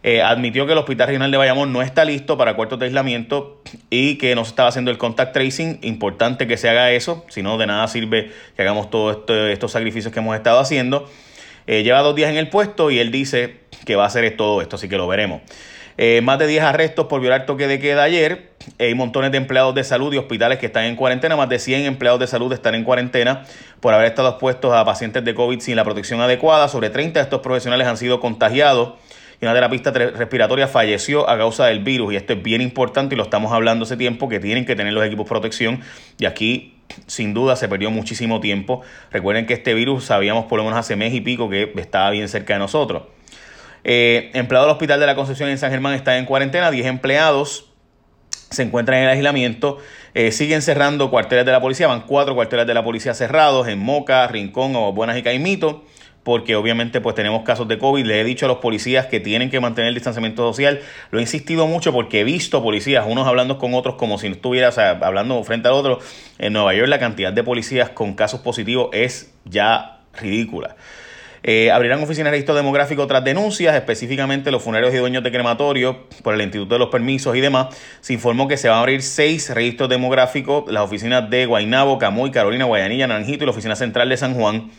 Eh, 0.07 0.23
admitió 0.23 0.67
que 0.67 0.73
el 0.73 0.79
Hospital 0.79 1.09
Regional 1.09 1.33
de 1.33 1.37
Bayamón 1.37 1.73
no 1.73 1.83
está 1.83 2.05
listo 2.05 2.39
para 2.39 2.55
cuartos 2.55 2.79
de 2.79 2.85
aislamiento 2.85 3.61
y 3.91 4.19
que 4.19 4.37
no 4.37 4.45
se 4.45 4.51
estaba 4.51 4.69
haciendo 4.69 4.93
el 4.93 4.99
contact 4.99 5.33
tracing. 5.33 5.81
Importante 5.83 6.47
que 6.47 6.57
se 6.57 6.69
haga 6.69 6.93
eso, 6.93 7.25
si 7.29 7.43
no, 7.43 7.59
de 7.59 7.67
nada 7.67 7.89
sirve 7.89 8.31
que 8.55 8.63
hagamos 8.63 8.89
todos 8.89 9.25
estos 9.51 9.73
sacrificios 9.73 10.15
que 10.15 10.21
hemos 10.21 10.37
estado 10.37 10.61
haciendo. 10.61 11.11
Eh, 11.67 11.83
lleva 11.83 12.03
dos 12.03 12.15
días 12.15 12.31
en 12.31 12.37
el 12.37 12.49
puesto 12.49 12.93
y 12.93 13.01
él 13.01 13.11
dice 13.11 13.57
que 13.85 13.97
va 13.97 14.05
a 14.05 14.07
hacer 14.07 14.37
todo 14.37 14.63
esto, 14.63 14.77
así 14.77 14.89
que 14.89 14.97
lo 14.97 15.09
veremos. 15.09 15.41
Eh, 15.99 16.21
más 16.23 16.39
de 16.39 16.47
10 16.47 16.63
arrestos 16.63 17.07
por 17.07 17.21
violar 17.21 17.45
toque 17.45 17.67
de 17.67 17.81
queda 17.81 18.05
ayer. 18.05 18.51
Hay 18.79 18.95
montones 18.95 19.33
de 19.33 19.39
empleados 19.39 19.75
de 19.75 19.83
salud 19.83 20.15
y 20.15 20.19
hospitales 20.19 20.61
que 20.61 20.67
están 20.67 20.85
en 20.85 20.95
cuarentena. 20.95 21.35
Más 21.35 21.49
de 21.49 21.59
100 21.59 21.85
empleados 21.85 22.21
de 22.21 22.29
salud 22.29 22.53
están 22.53 22.77
en 22.77 22.85
cuarentena 22.85 23.43
por 23.81 23.93
haber 23.93 24.07
estado 24.07 24.29
expuestos 24.29 24.73
a 24.73 24.85
pacientes 24.85 25.25
de 25.25 25.35
COVID 25.35 25.59
sin 25.59 25.75
la 25.75 25.83
protección 25.83 26.21
adecuada. 26.21 26.69
Sobre 26.69 26.91
30 26.91 27.19
de 27.19 27.25
estos 27.25 27.41
profesionales 27.41 27.89
han 27.89 27.97
sido 27.97 28.21
contagiados 28.21 28.95
y 29.41 29.47
una 29.47 29.71
pistas 29.71 29.95
respiratorias 29.95 30.71
falleció 30.71 31.29
a 31.29 31.37
causa 31.37 31.67
del 31.67 31.81
virus. 31.81 32.13
Y 32.13 32.17
esto 32.17 32.33
es 32.33 32.43
bien 32.43 32.61
importante 32.61 33.15
y 33.15 33.19
lo 33.19 33.25
estamos 33.25 33.53
hablando 33.53 33.85
hace 33.85 33.97
tiempo 33.97 34.29
que 34.29 34.41
tienen 34.41 34.65
que 34.65 34.77
tener 34.77 34.93
los 34.93 35.05
equipos 35.05 35.27
de 35.27 35.29
protección. 35.29 35.81
Y 36.19 36.25
aquí 36.25 36.75
sin 37.07 37.35
duda 37.35 37.57
se 37.57 37.69
perdió 37.69 37.91
muchísimo 37.91 38.41
tiempo. 38.41 38.83
Recuerden 39.11 39.47
que 39.47 39.55
este 39.55 39.75
virus 39.75 40.05
sabíamos 40.05 40.47
por 40.47 40.59
lo 40.59 40.65
menos 40.65 40.79
hace 40.79 40.97
mes 40.97 41.13
y 41.13 41.21
pico 41.21 41.51
que 41.51 41.73
estaba 41.77 42.11
bien 42.11 42.29
cerca 42.29 42.55
de 42.55 42.61
nosotros. 42.61 43.05
Eh, 43.85 44.31
empleado 44.35 44.67
del 44.67 44.73
Hospital 44.73 44.99
de 45.01 45.07
la 45.07 45.15
Concepción 45.15 45.49
en 45.49 45.59
San 45.59 45.71
Germán 45.71 45.95
está 45.95 46.17
en 46.19 46.25
cuarentena, 46.25 46.71
10 46.71 46.87
empleados 46.87 47.71
se 48.51 48.63
encuentran 48.63 48.99
en 48.99 49.05
el 49.05 49.11
aislamiento. 49.11 49.79
Eh, 50.15 50.33
siguen 50.33 50.63
cerrando 50.63 51.11
cuarteles 51.11 51.45
de 51.45 51.53
la 51.53 51.61
policía, 51.61 51.87
van 51.87 52.03
cuatro 52.03 52.35
cuarteles 52.35 52.67
de 52.67 52.75
la 52.75 52.83
policía 52.83 53.15
cerrados 53.15 53.69
en 53.69 53.79
Moca, 53.79 54.27
Rincón, 54.29 54.75
o 54.77 54.93
Buenas 54.93 55.17
y 55.19 55.23
Caimito, 55.23 55.85
porque 56.27 56.57
obviamente 56.57 57.01
pues 57.01 57.15
tenemos 57.15 57.45
casos 57.45 57.69
de 57.69 57.79
COVID. 57.79 58.05
Le 58.05 58.21
he 58.21 58.25
dicho 58.25 58.47
a 58.47 58.49
los 58.49 58.59
policías 58.59 59.07
que 59.07 59.21
tienen 59.21 59.49
que 59.49 59.61
mantener 59.61 59.91
el 59.91 59.95
distanciamiento 59.95 60.43
social. 60.43 60.81
Lo 61.13 61.21
he 61.21 61.23
insistido 61.23 61.69
mucho 61.69 61.93
porque 61.93 62.23
he 62.23 62.25
visto 62.25 62.65
policías, 62.65 63.07
unos 63.09 63.29
hablando 63.29 63.59
con 63.59 63.75
otros 63.75 63.95
como 63.95 64.19
si 64.19 64.27
estuviera, 64.27 64.71
hablando 65.03 65.41
frente 65.45 65.69
al 65.69 65.75
otro. 65.75 66.01
En 66.39 66.53
Nueva 66.53 66.75
York 66.75 66.89
la 66.89 66.99
cantidad 66.99 67.33
de 67.33 67.45
policías 67.45 67.91
con 67.91 68.15
casos 68.15 68.41
positivos 68.41 68.89
es 68.93 69.33
ya 69.45 70.01
ridícula. 70.15 70.75
Eh, 71.49 71.71
abrirán 71.71 72.03
oficinas 72.03 72.25
de 72.25 72.31
registro 72.33 72.57
demográfico 72.57 73.07
tras 73.07 73.23
denuncias, 73.23 73.77
específicamente 73.77 74.51
los 74.51 74.65
funerarios 74.65 74.93
y 74.93 74.99
dueños 74.99 75.23
de 75.23 75.31
crematorio 75.31 76.09
por 76.25 76.35
el 76.35 76.41
Instituto 76.41 76.75
de 76.75 76.81
los 76.81 76.89
Permisos 76.89 77.37
y 77.37 77.41
demás. 77.41 77.69
Se 78.01 78.13
informó 78.13 78.49
que 78.49 78.57
se 78.57 78.69
van 78.69 78.79
a 78.79 78.81
abrir 78.81 79.01
seis 79.01 79.49
registros 79.55 79.89
demográficos, 79.89 80.65
las 80.67 80.83
oficinas 80.83 81.31
de 81.31 81.47
Guaynabo, 81.47 81.99
Camuy, 81.99 82.33
Carolina, 82.33 82.65
Guayanilla, 82.65 83.07
Naranjito 83.07 83.45
y 83.45 83.47
la 83.47 83.53
oficina 83.53 83.77
central 83.77 84.09
de 84.09 84.17
San 84.17 84.35
Juan. 84.35 84.73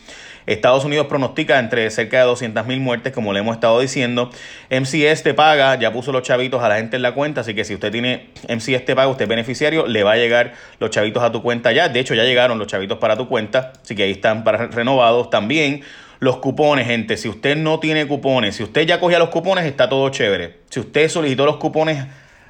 Estados 0.44 0.84
Unidos 0.84 1.06
pronostica 1.06 1.58
entre 1.58 1.88
cerca 1.90 2.18
de 2.18 2.30
200.000 2.30 2.80
muertes, 2.80 3.14
como 3.14 3.32
le 3.32 3.40
hemos 3.40 3.54
estado 3.54 3.80
diciendo. 3.80 4.30
MCS 4.70 5.22
te 5.22 5.32
paga, 5.32 5.74
ya 5.76 5.90
puso 5.90 6.12
los 6.12 6.22
chavitos 6.22 6.62
a 6.62 6.68
la 6.68 6.76
gente 6.76 6.96
en 6.96 7.02
la 7.02 7.12
cuenta, 7.12 7.40
así 7.40 7.54
que 7.54 7.64
si 7.64 7.72
usted 7.72 7.90
tiene 7.90 8.28
MCS 8.46 8.84
te 8.84 8.94
paga, 8.94 9.08
usted 9.08 9.22
es 9.22 9.28
beneficiario, 9.30 9.86
le 9.86 10.02
va 10.04 10.12
a 10.12 10.16
llegar 10.16 10.52
los 10.80 10.90
chavitos 10.90 11.22
a 11.22 11.32
tu 11.32 11.42
cuenta 11.42 11.72
ya. 11.72 11.88
De 11.88 11.98
hecho, 11.98 12.12
ya 12.14 12.24
llegaron 12.24 12.58
los 12.58 12.66
chavitos 12.66 12.98
para 12.98 13.16
tu 13.16 13.26
cuenta, 13.26 13.72
así 13.82 13.94
que 13.94 14.02
ahí 14.02 14.10
están 14.10 14.44
para 14.44 14.66
renovados 14.66 15.30
también. 15.30 15.82
Los 16.20 16.38
cupones, 16.38 16.86
gente. 16.86 17.16
Si 17.16 17.28
usted 17.28 17.56
no 17.56 17.78
tiene 17.78 18.06
cupones, 18.06 18.56
si 18.56 18.62
usted 18.62 18.86
ya 18.86 18.98
cogía 18.98 19.18
los 19.18 19.28
cupones, 19.28 19.64
está 19.64 19.88
todo 19.88 20.08
chévere. 20.08 20.58
Si 20.68 20.80
usted 20.80 21.08
solicitó 21.08 21.46
los 21.46 21.58
cupones 21.58 22.06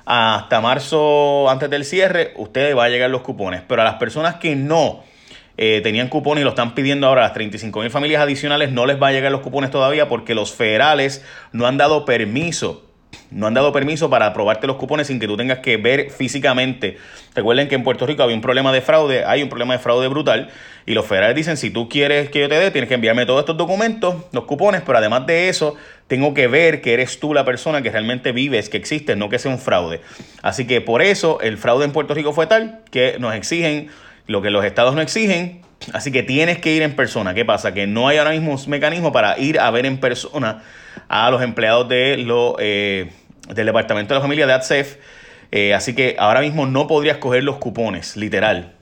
hasta 0.07 0.61
marzo 0.63 1.51
antes 1.51 1.69
del 1.69 1.85
cierre, 1.85 2.33
usted 2.37 2.75
va 2.75 2.85
a 2.85 2.89
llegar 2.89 3.11
los 3.11 3.21
cupones. 3.21 3.63
Pero 3.69 3.83
a 3.83 3.85
las 3.85 3.97
personas 3.97 4.37
que 4.37 4.57
no 4.57 5.05
eh, 5.59 5.81
tenían 5.83 6.09
cupones 6.09 6.41
y 6.43 6.45
lo 6.45 6.51
están 6.51 6.75
pidiendo 6.75 7.07
ahora, 7.07 7.23
las 7.23 7.35
35 7.35 7.81
mil 7.81 7.91
familias 7.91 8.23
adicionales, 8.23 8.73
no 8.73 8.87
les 8.87 9.01
va 9.03 9.09
a 9.09 9.13
llegar 9.13 9.31
los 9.31 9.43
cupones 9.43 9.71
todavía 9.71 10.09
porque 10.09 10.35
los 10.35 10.55
federales 10.55 11.23
no 11.53 11.67
han 11.67 11.77
dado 11.77 12.07
permiso 12.07 12.88
no 13.31 13.47
han 13.47 13.55
dado 13.55 13.73
permiso 13.73 14.09
para 14.09 14.27
aprobarte 14.27 14.67
los 14.67 14.77
cupones 14.77 15.07
sin 15.09 15.21
que 15.21 15.27
tú 15.27 15.37
tengas 15.37 15.59
que 15.59 15.77
ver 15.77 16.11
físicamente. 16.11 16.97
Recuerden 17.35 17.69
que 17.69 17.75
en 17.75 17.85
Puerto 17.85 18.07
Rico 18.07 18.23
había 18.23 18.35
un 18.35 18.41
problema 18.41 18.73
de 18.73 18.81
fraude, 18.81 19.25
hay 19.25 19.43
un 19.43 19.49
problema 19.49 19.75
de 19.75 19.79
fraude 19.81 20.09
brutal 20.09 20.51
y 20.87 20.95
los 20.95 21.07
federales 21.07 21.37
dicen, 21.37 21.57
si 21.57 21.71
tú 21.71 21.89
quieres 21.89 22.31
que 22.31 22.41
yo 22.41 22.49
te 22.49 22.55
dé, 22.55 22.71
tienes 22.71 22.89
que 22.89 22.95
enviarme 22.95 23.27
todos 23.27 23.41
estos 23.41 23.57
documentos, 23.57 24.17
los 24.33 24.45
cupones, 24.45 24.83
pero 24.85 24.99
además 24.99 25.27
de 25.27 25.49
eso, 25.49 25.77
tengo 26.07 26.33
que 26.33 26.49
ver 26.49 26.81
que 26.81 26.95
eres 26.95 27.21
tú 27.21 27.35
la 27.35 27.45
persona 27.45 27.83
que 27.83 27.91
realmente 27.91 28.33
vives, 28.33 28.69
que 28.71 28.79
existe, 28.79 29.15
no 29.15 29.29
que 29.29 29.39
sea 29.39 29.51
un 29.51 29.59
fraude. 29.59 30.01
Así 30.43 30.67
que 30.67 30.81
por 30.81 31.03
eso 31.03 31.41
el 31.41 31.59
fraude 31.59 31.85
en 31.85 31.93
Puerto 31.93 32.15
Rico 32.15 32.33
fue 32.33 32.47
tal 32.47 32.81
que 32.91 33.19
nos 33.19 33.35
exigen 33.35 33.89
lo 34.27 34.43
que 34.43 34.51
los 34.51 34.65
estados 34.65 34.95
no 34.95 35.01
exigen, 35.01 35.63
así 35.93 36.13
que 36.13 36.23
tienes 36.23 36.59
que 36.59 36.75
ir 36.75 36.83
en 36.83 36.95
persona. 36.95 37.35
¿Qué 37.35 37.45
pasa? 37.45 37.73
Que 37.73 37.87
no 37.87 38.09
hay 38.09 38.19
ahora 38.19 38.31
mismo 38.31 38.53
un 38.53 38.71
mecanismo 38.71 39.13
para 39.13 39.39
ir 39.39 39.61
a 39.61 39.71
ver 39.71 39.87
en 39.87 39.99
persona 39.99 40.63
a 41.09 41.31
los 41.31 41.43
empleados 41.43 41.89
de 41.89 42.19
lo, 42.19 42.57
eh, 42.59 43.11
del 43.55 43.67
Departamento 43.67 44.15
de 44.15 44.19
la 44.19 44.23
Familia 44.23 44.47
de 44.47 44.53
ADSEF. 44.53 44.97
Eh, 45.51 45.75
así 45.75 45.95
que 45.95 46.17
ahora 46.19 46.41
mismo 46.41 46.67
no 46.67 46.87
podrías 46.87 47.19
coger 47.19 47.43
los 47.45 47.57
cupones, 47.57 48.17
literal. 48.17 48.75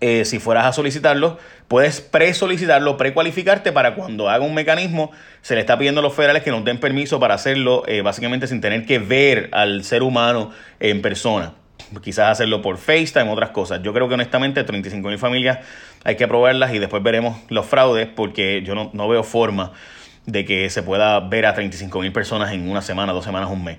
Eh, 0.00 0.24
si 0.24 0.38
fueras 0.38 0.66
a 0.66 0.72
solicitarlo, 0.72 1.38
puedes 1.66 2.00
pre-solicitarlo, 2.00 2.96
precualificarte 2.96 3.72
para 3.72 3.94
cuando 3.94 4.28
haga 4.28 4.44
un 4.44 4.54
mecanismo, 4.54 5.10
se 5.40 5.54
le 5.54 5.60
está 5.60 5.78
pidiendo 5.78 6.00
a 6.00 6.02
los 6.02 6.14
federales 6.14 6.42
que 6.42 6.50
nos 6.50 6.64
den 6.64 6.78
permiso 6.78 7.18
para 7.18 7.34
hacerlo, 7.34 7.84
básicamente 8.04 8.46
sin 8.46 8.60
tener 8.60 8.84
que 8.84 8.98
ver 8.98 9.48
al 9.52 9.82
ser 9.82 10.02
humano 10.02 10.52
en 10.78 11.02
persona. 11.02 11.54
Quizás 12.02 12.30
hacerlo 12.30 12.62
por 12.62 12.78
FaceTime, 12.78 13.30
otras 13.30 13.50
cosas. 13.50 13.82
Yo 13.82 13.92
creo 13.92 14.08
que 14.08 14.14
honestamente 14.14 14.64
35 14.64 15.08
mil 15.08 15.18
familias 15.18 15.58
hay 16.04 16.16
que 16.16 16.24
aprobarlas 16.24 16.72
y 16.74 16.78
después 16.78 17.02
veremos 17.02 17.38
los 17.48 17.66
fraudes 17.66 18.08
porque 18.08 18.62
yo 18.62 18.74
no, 18.74 18.90
no 18.92 19.08
veo 19.08 19.22
forma 19.22 19.72
de 20.26 20.44
que 20.44 20.70
se 20.70 20.82
pueda 20.82 21.20
ver 21.20 21.46
a 21.46 21.54
35 21.54 22.00
mil 22.00 22.12
personas 22.12 22.52
en 22.52 22.68
una 22.68 22.82
semana, 22.82 23.12
dos 23.12 23.24
semanas, 23.24 23.50
un 23.50 23.64
mes. 23.64 23.78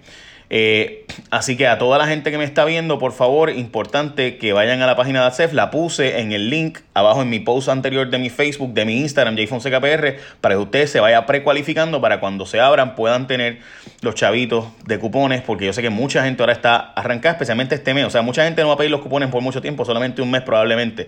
Eh, 0.50 1.06
así 1.32 1.58
que 1.58 1.68
a 1.68 1.78
toda 1.78 1.98
la 1.98 2.08
gente 2.08 2.32
que 2.32 2.38
me 2.38 2.44
está 2.44 2.66
viendo, 2.66 3.00
por 3.00 3.12
favor, 3.12 3.50
importante 3.50 4.38
que 4.38 4.54
vayan 4.54 4.82
a 4.82 4.88
la 4.88 4.96
página 4.96 5.22
de 5.22 5.28
ACEF. 5.28 5.54
La 5.54 5.72
puse 5.72 6.20
en 6.20 6.32
el 6.32 6.50
link 6.50 6.80
abajo 6.94 7.22
en 7.22 7.30
mi 7.30 7.40
post 7.40 7.70
anterior 7.70 8.10
de 8.10 8.18
mi 8.18 8.30
Facebook, 8.30 8.74
de 8.74 8.86
mi 8.86 9.00
Instagram, 9.00 9.36
JFonsecaPR, 9.36 10.18
para 10.42 10.56
que 10.56 10.60
ustedes 10.60 10.92
se 10.92 11.00
vayan 11.00 11.26
precualificando 11.26 12.02
para 12.02 12.20
cuando 12.20 12.46
se 12.46 12.60
abran 12.60 12.96
puedan 12.96 13.28
tener 13.28 13.60
los 14.02 14.16
chavitos 14.16 14.66
de 14.86 15.00
cupones, 15.00 15.42
porque 15.42 15.66
yo 15.66 15.74
sé 15.74 15.82
que 15.82 15.90
mucha 15.90 16.24
gente 16.24 16.44
ahora 16.44 16.54
está 16.54 16.76
arrancada, 16.94 17.34
especialmente 17.34 17.76
este 17.76 17.94
mes. 17.94 18.06
O 18.06 18.10
sea, 18.10 18.22
mucha 18.22 18.44
gente 18.44 18.62
no 18.62 18.68
va 18.70 18.76
a 18.76 18.78
pedir 18.78 18.92
los 18.92 19.02
cupones 19.02 19.30
por 19.30 19.42
mucho 19.42 19.62
tiempo, 19.62 19.86
solamente 19.86 20.22
un 20.22 20.32
mes 20.32 20.42
probablemente. 20.42 21.08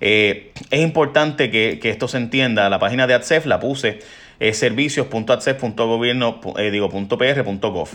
Eh, 0.00 0.52
es 0.70 0.80
importante 0.80 1.50
que, 1.50 1.78
que, 1.80 1.90
esto 1.90 2.08
se 2.08 2.18
entienda. 2.18 2.68
La 2.68 2.78
página 2.78 3.06
de 3.06 3.14
ACEF 3.14 3.46
la 3.46 3.60
puse 3.60 4.00
es 4.40 4.62
eh, 4.62 4.70
digo, 6.70 6.90
.pr.gov. 6.90 7.88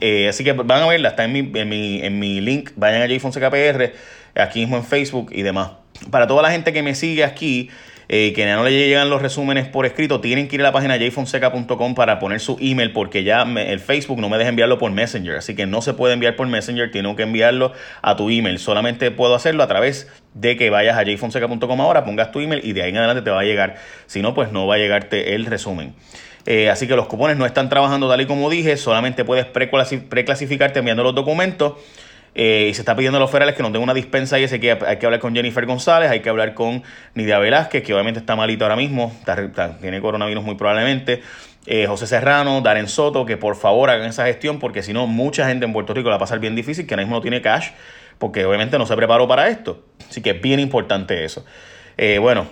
Eh, 0.00 0.28
así 0.28 0.44
que 0.44 0.52
van 0.52 0.82
a 0.82 0.86
verla, 0.86 1.10
está 1.10 1.24
en 1.24 1.32
mi, 1.32 1.50
en 1.54 1.68
mi, 1.68 2.00
en 2.02 2.18
mi 2.18 2.40
link, 2.40 2.70
vayan 2.76 3.02
a 3.02 3.06
JFonsecaPR, 3.06 3.92
aquí 4.36 4.60
mismo 4.60 4.76
en 4.76 4.84
Facebook 4.84 5.30
y 5.32 5.42
demás. 5.42 5.70
Para 6.10 6.26
toda 6.26 6.42
la 6.42 6.50
gente 6.50 6.72
que 6.72 6.82
me 6.82 6.94
sigue 6.94 7.24
aquí, 7.24 7.70
eh, 8.10 8.32
que 8.32 8.46
no 8.46 8.64
le 8.64 8.70
llegan 8.70 9.10
los 9.10 9.20
resúmenes 9.20 9.68
por 9.68 9.84
escrito, 9.84 10.22
tienen 10.22 10.48
que 10.48 10.56
ir 10.56 10.62
a 10.62 10.64
la 10.64 10.72
página 10.72 10.96
jfonseca.com 10.96 11.94
para 11.94 12.18
poner 12.18 12.40
su 12.40 12.56
email 12.58 12.90
porque 12.92 13.22
ya 13.22 13.42
el 13.42 13.80
Facebook 13.80 14.18
no 14.18 14.30
me 14.30 14.38
deja 14.38 14.48
enviarlo 14.48 14.78
por 14.78 14.90
Messenger, 14.90 15.36
así 15.36 15.54
que 15.54 15.66
no 15.66 15.82
se 15.82 15.92
puede 15.92 16.14
enviar 16.14 16.34
por 16.34 16.46
Messenger, 16.46 16.90
tengo 16.90 17.14
que 17.16 17.24
enviarlo 17.24 17.74
a 18.00 18.16
tu 18.16 18.30
email. 18.30 18.58
Solamente 18.58 19.10
puedo 19.10 19.34
hacerlo 19.34 19.62
a 19.62 19.66
través 19.66 20.10
de 20.32 20.56
que 20.56 20.70
vayas 20.70 20.96
a 20.96 21.04
jfonseca.com 21.04 21.80
ahora, 21.82 22.04
pongas 22.06 22.32
tu 22.32 22.40
email 22.40 22.62
y 22.64 22.72
de 22.72 22.82
ahí 22.82 22.90
en 22.90 22.96
adelante 22.96 23.20
te 23.20 23.30
va 23.30 23.40
a 23.40 23.44
llegar. 23.44 23.76
Si 24.06 24.22
no, 24.22 24.32
pues 24.32 24.52
no 24.52 24.66
va 24.66 24.76
a 24.76 24.78
llegarte 24.78 25.34
el 25.34 25.44
resumen. 25.44 25.94
Eh, 26.50 26.70
así 26.70 26.88
que 26.88 26.96
los 26.96 27.08
cupones 27.08 27.36
no 27.36 27.44
están 27.44 27.68
trabajando 27.68 28.08
tal 28.08 28.22
y 28.22 28.26
como 28.26 28.48
dije, 28.48 28.78
solamente 28.78 29.22
puedes 29.22 29.44
preclasificarte 29.44 30.78
enviando 30.78 31.02
los 31.02 31.14
documentos. 31.14 31.74
Eh, 32.34 32.68
y 32.70 32.74
se 32.74 32.80
está 32.80 32.96
pidiendo 32.96 33.18
a 33.18 33.20
los 33.20 33.30
federales 33.30 33.54
que 33.54 33.62
nos 33.62 33.70
den 33.70 33.82
una 33.82 33.92
dispensa 33.92 34.38
y 34.38 34.44
ese 34.44 34.58
que 34.58 34.72
hay 34.72 34.96
que 34.96 35.04
hablar 35.04 35.20
con 35.20 35.34
Jennifer 35.34 35.66
González, 35.66 36.10
hay 36.10 36.20
que 36.20 36.30
hablar 36.30 36.54
con 36.54 36.82
Nidia 37.12 37.38
Velázquez, 37.38 37.82
que 37.82 37.92
obviamente 37.92 38.20
está 38.20 38.34
malito 38.34 38.64
ahora 38.64 38.76
mismo, 38.76 39.14
tiene 39.82 40.00
coronavirus 40.00 40.42
muy 40.42 40.54
probablemente. 40.54 41.20
Eh, 41.66 41.86
José 41.86 42.06
Serrano, 42.06 42.62
Darren 42.62 42.88
Soto, 42.88 43.26
que 43.26 43.36
por 43.36 43.54
favor 43.54 43.90
hagan 43.90 44.08
esa 44.08 44.24
gestión, 44.24 44.58
porque 44.58 44.82
si 44.82 44.94
no, 44.94 45.06
mucha 45.06 45.46
gente 45.46 45.66
en 45.66 45.74
Puerto 45.74 45.92
Rico 45.92 46.08
la 46.08 46.12
va 46.12 46.16
a 46.16 46.20
pasar 46.20 46.38
bien 46.38 46.56
difícil, 46.56 46.86
que 46.86 46.94
ahora 46.94 47.02
mismo 47.02 47.16
no 47.16 47.20
tiene 47.20 47.42
cash, 47.42 47.72
porque 48.18 48.46
obviamente 48.46 48.78
no 48.78 48.86
se 48.86 48.96
preparó 48.96 49.28
para 49.28 49.48
esto. 49.48 49.84
Así 50.08 50.22
que 50.22 50.30
es 50.30 50.40
bien 50.40 50.60
importante 50.60 51.26
eso. 51.26 51.44
Bueno, 52.20 52.46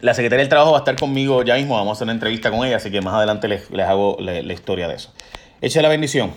la 0.00 0.14
Secretaría 0.14 0.42
del 0.42 0.48
Trabajo 0.48 0.72
va 0.72 0.78
a 0.78 0.80
estar 0.80 0.96
conmigo 0.96 1.42
ya 1.42 1.56
mismo, 1.56 1.74
vamos 1.74 1.90
a 1.90 1.92
hacer 1.94 2.04
una 2.04 2.12
entrevista 2.12 2.50
con 2.50 2.64
ella, 2.66 2.76
así 2.76 2.90
que 2.90 3.00
más 3.00 3.14
adelante 3.14 3.48
les, 3.48 3.70
hago 3.80 4.16
la, 4.20 4.52
historia 4.52 4.88
de 4.88 4.94
eso. 4.94 5.12
Eche 5.60 5.82
la 5.82 5.88
bendición. 5.88 6.32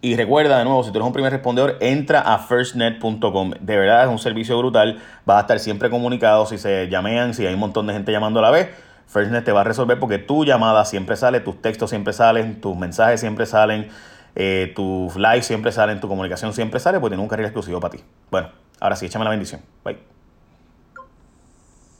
Y 0.00 0.14
recuerda 0.14 0.58
de 0.58 0.64
nuevo, 0.64 0.84
si 0.84 0.92
tú 0.92 0.98
eres 0.98 1.06
un 1.06 1.12
primer 1.12 1.32
respondedor, 1.32 1.76
entra 1.80 2.20
a 2.20 2.38
firstnet.com. 2.38 3.50
De 3.60 3.76
verdad 3.76 4.04
es 4.04 4.08
un 4.08 4.18
servicio 4.20 4.56
brutal. 4.56 5.02
Vas 5.24 5.38
a 5.38 5.40
estar 5.40 5.58
siempre 5.58 5.90
comunicado 5.90 6.46
si 6.46 6.56
se 6.56 6.88
llamean, 6.88 7.34
si 7.34 7.44
hay 7.44 7.54
un 7.54 7.60
montón 7.60 7.88
de 7.88 7.92
gente 7.92 8.12
llamando 8.12 8.38
a 8.38 8.42
la 8.42 8.50
vez. 8.50 8.68
FirstNet 9.12 9.44
te 9.44 9.52
va 9.52 9.60
a 9.60 9.64
resolver 9.64 9.98
porque 9.98 10.18
tu 10.18 10.44
llamada 10.44 10.84
siempre 10.84 11.16
sale, 11.16 11.40
tus 11.40 11.60
textos 11.60 11.90
siempre 11.90 12.12
salen, 12.12 12.60
tus 12.60 12.76
mensajes 12.76 13.20
siempre 13.20 13.44
salen, 13.44 13.88
eh, 14.34 14.72
tus 14.74 15.16
likes 15.16 15.44
siempre 15.44 15.70
salen, 15.70 16.00
tu 16.00 16.08
comunicación 16.08 16.52
siempre 16.54 16.80
sale, 16.80 16.98
porque 16.98 17.12
tiene 17.12 17.22
un 17.22 17.28
carril 17.28 17.46
exclusivo 17.46 17.78
para 17.78 17.96
ti. 17.96 18.02
Bueno, 18.30 18.48
ahora 18.80 18.96
sí, 18.96 19.06
échame 19.06 19.24
la 19.24 19.30
bendición. 19.30 19.60
Bye. 19.84 20.11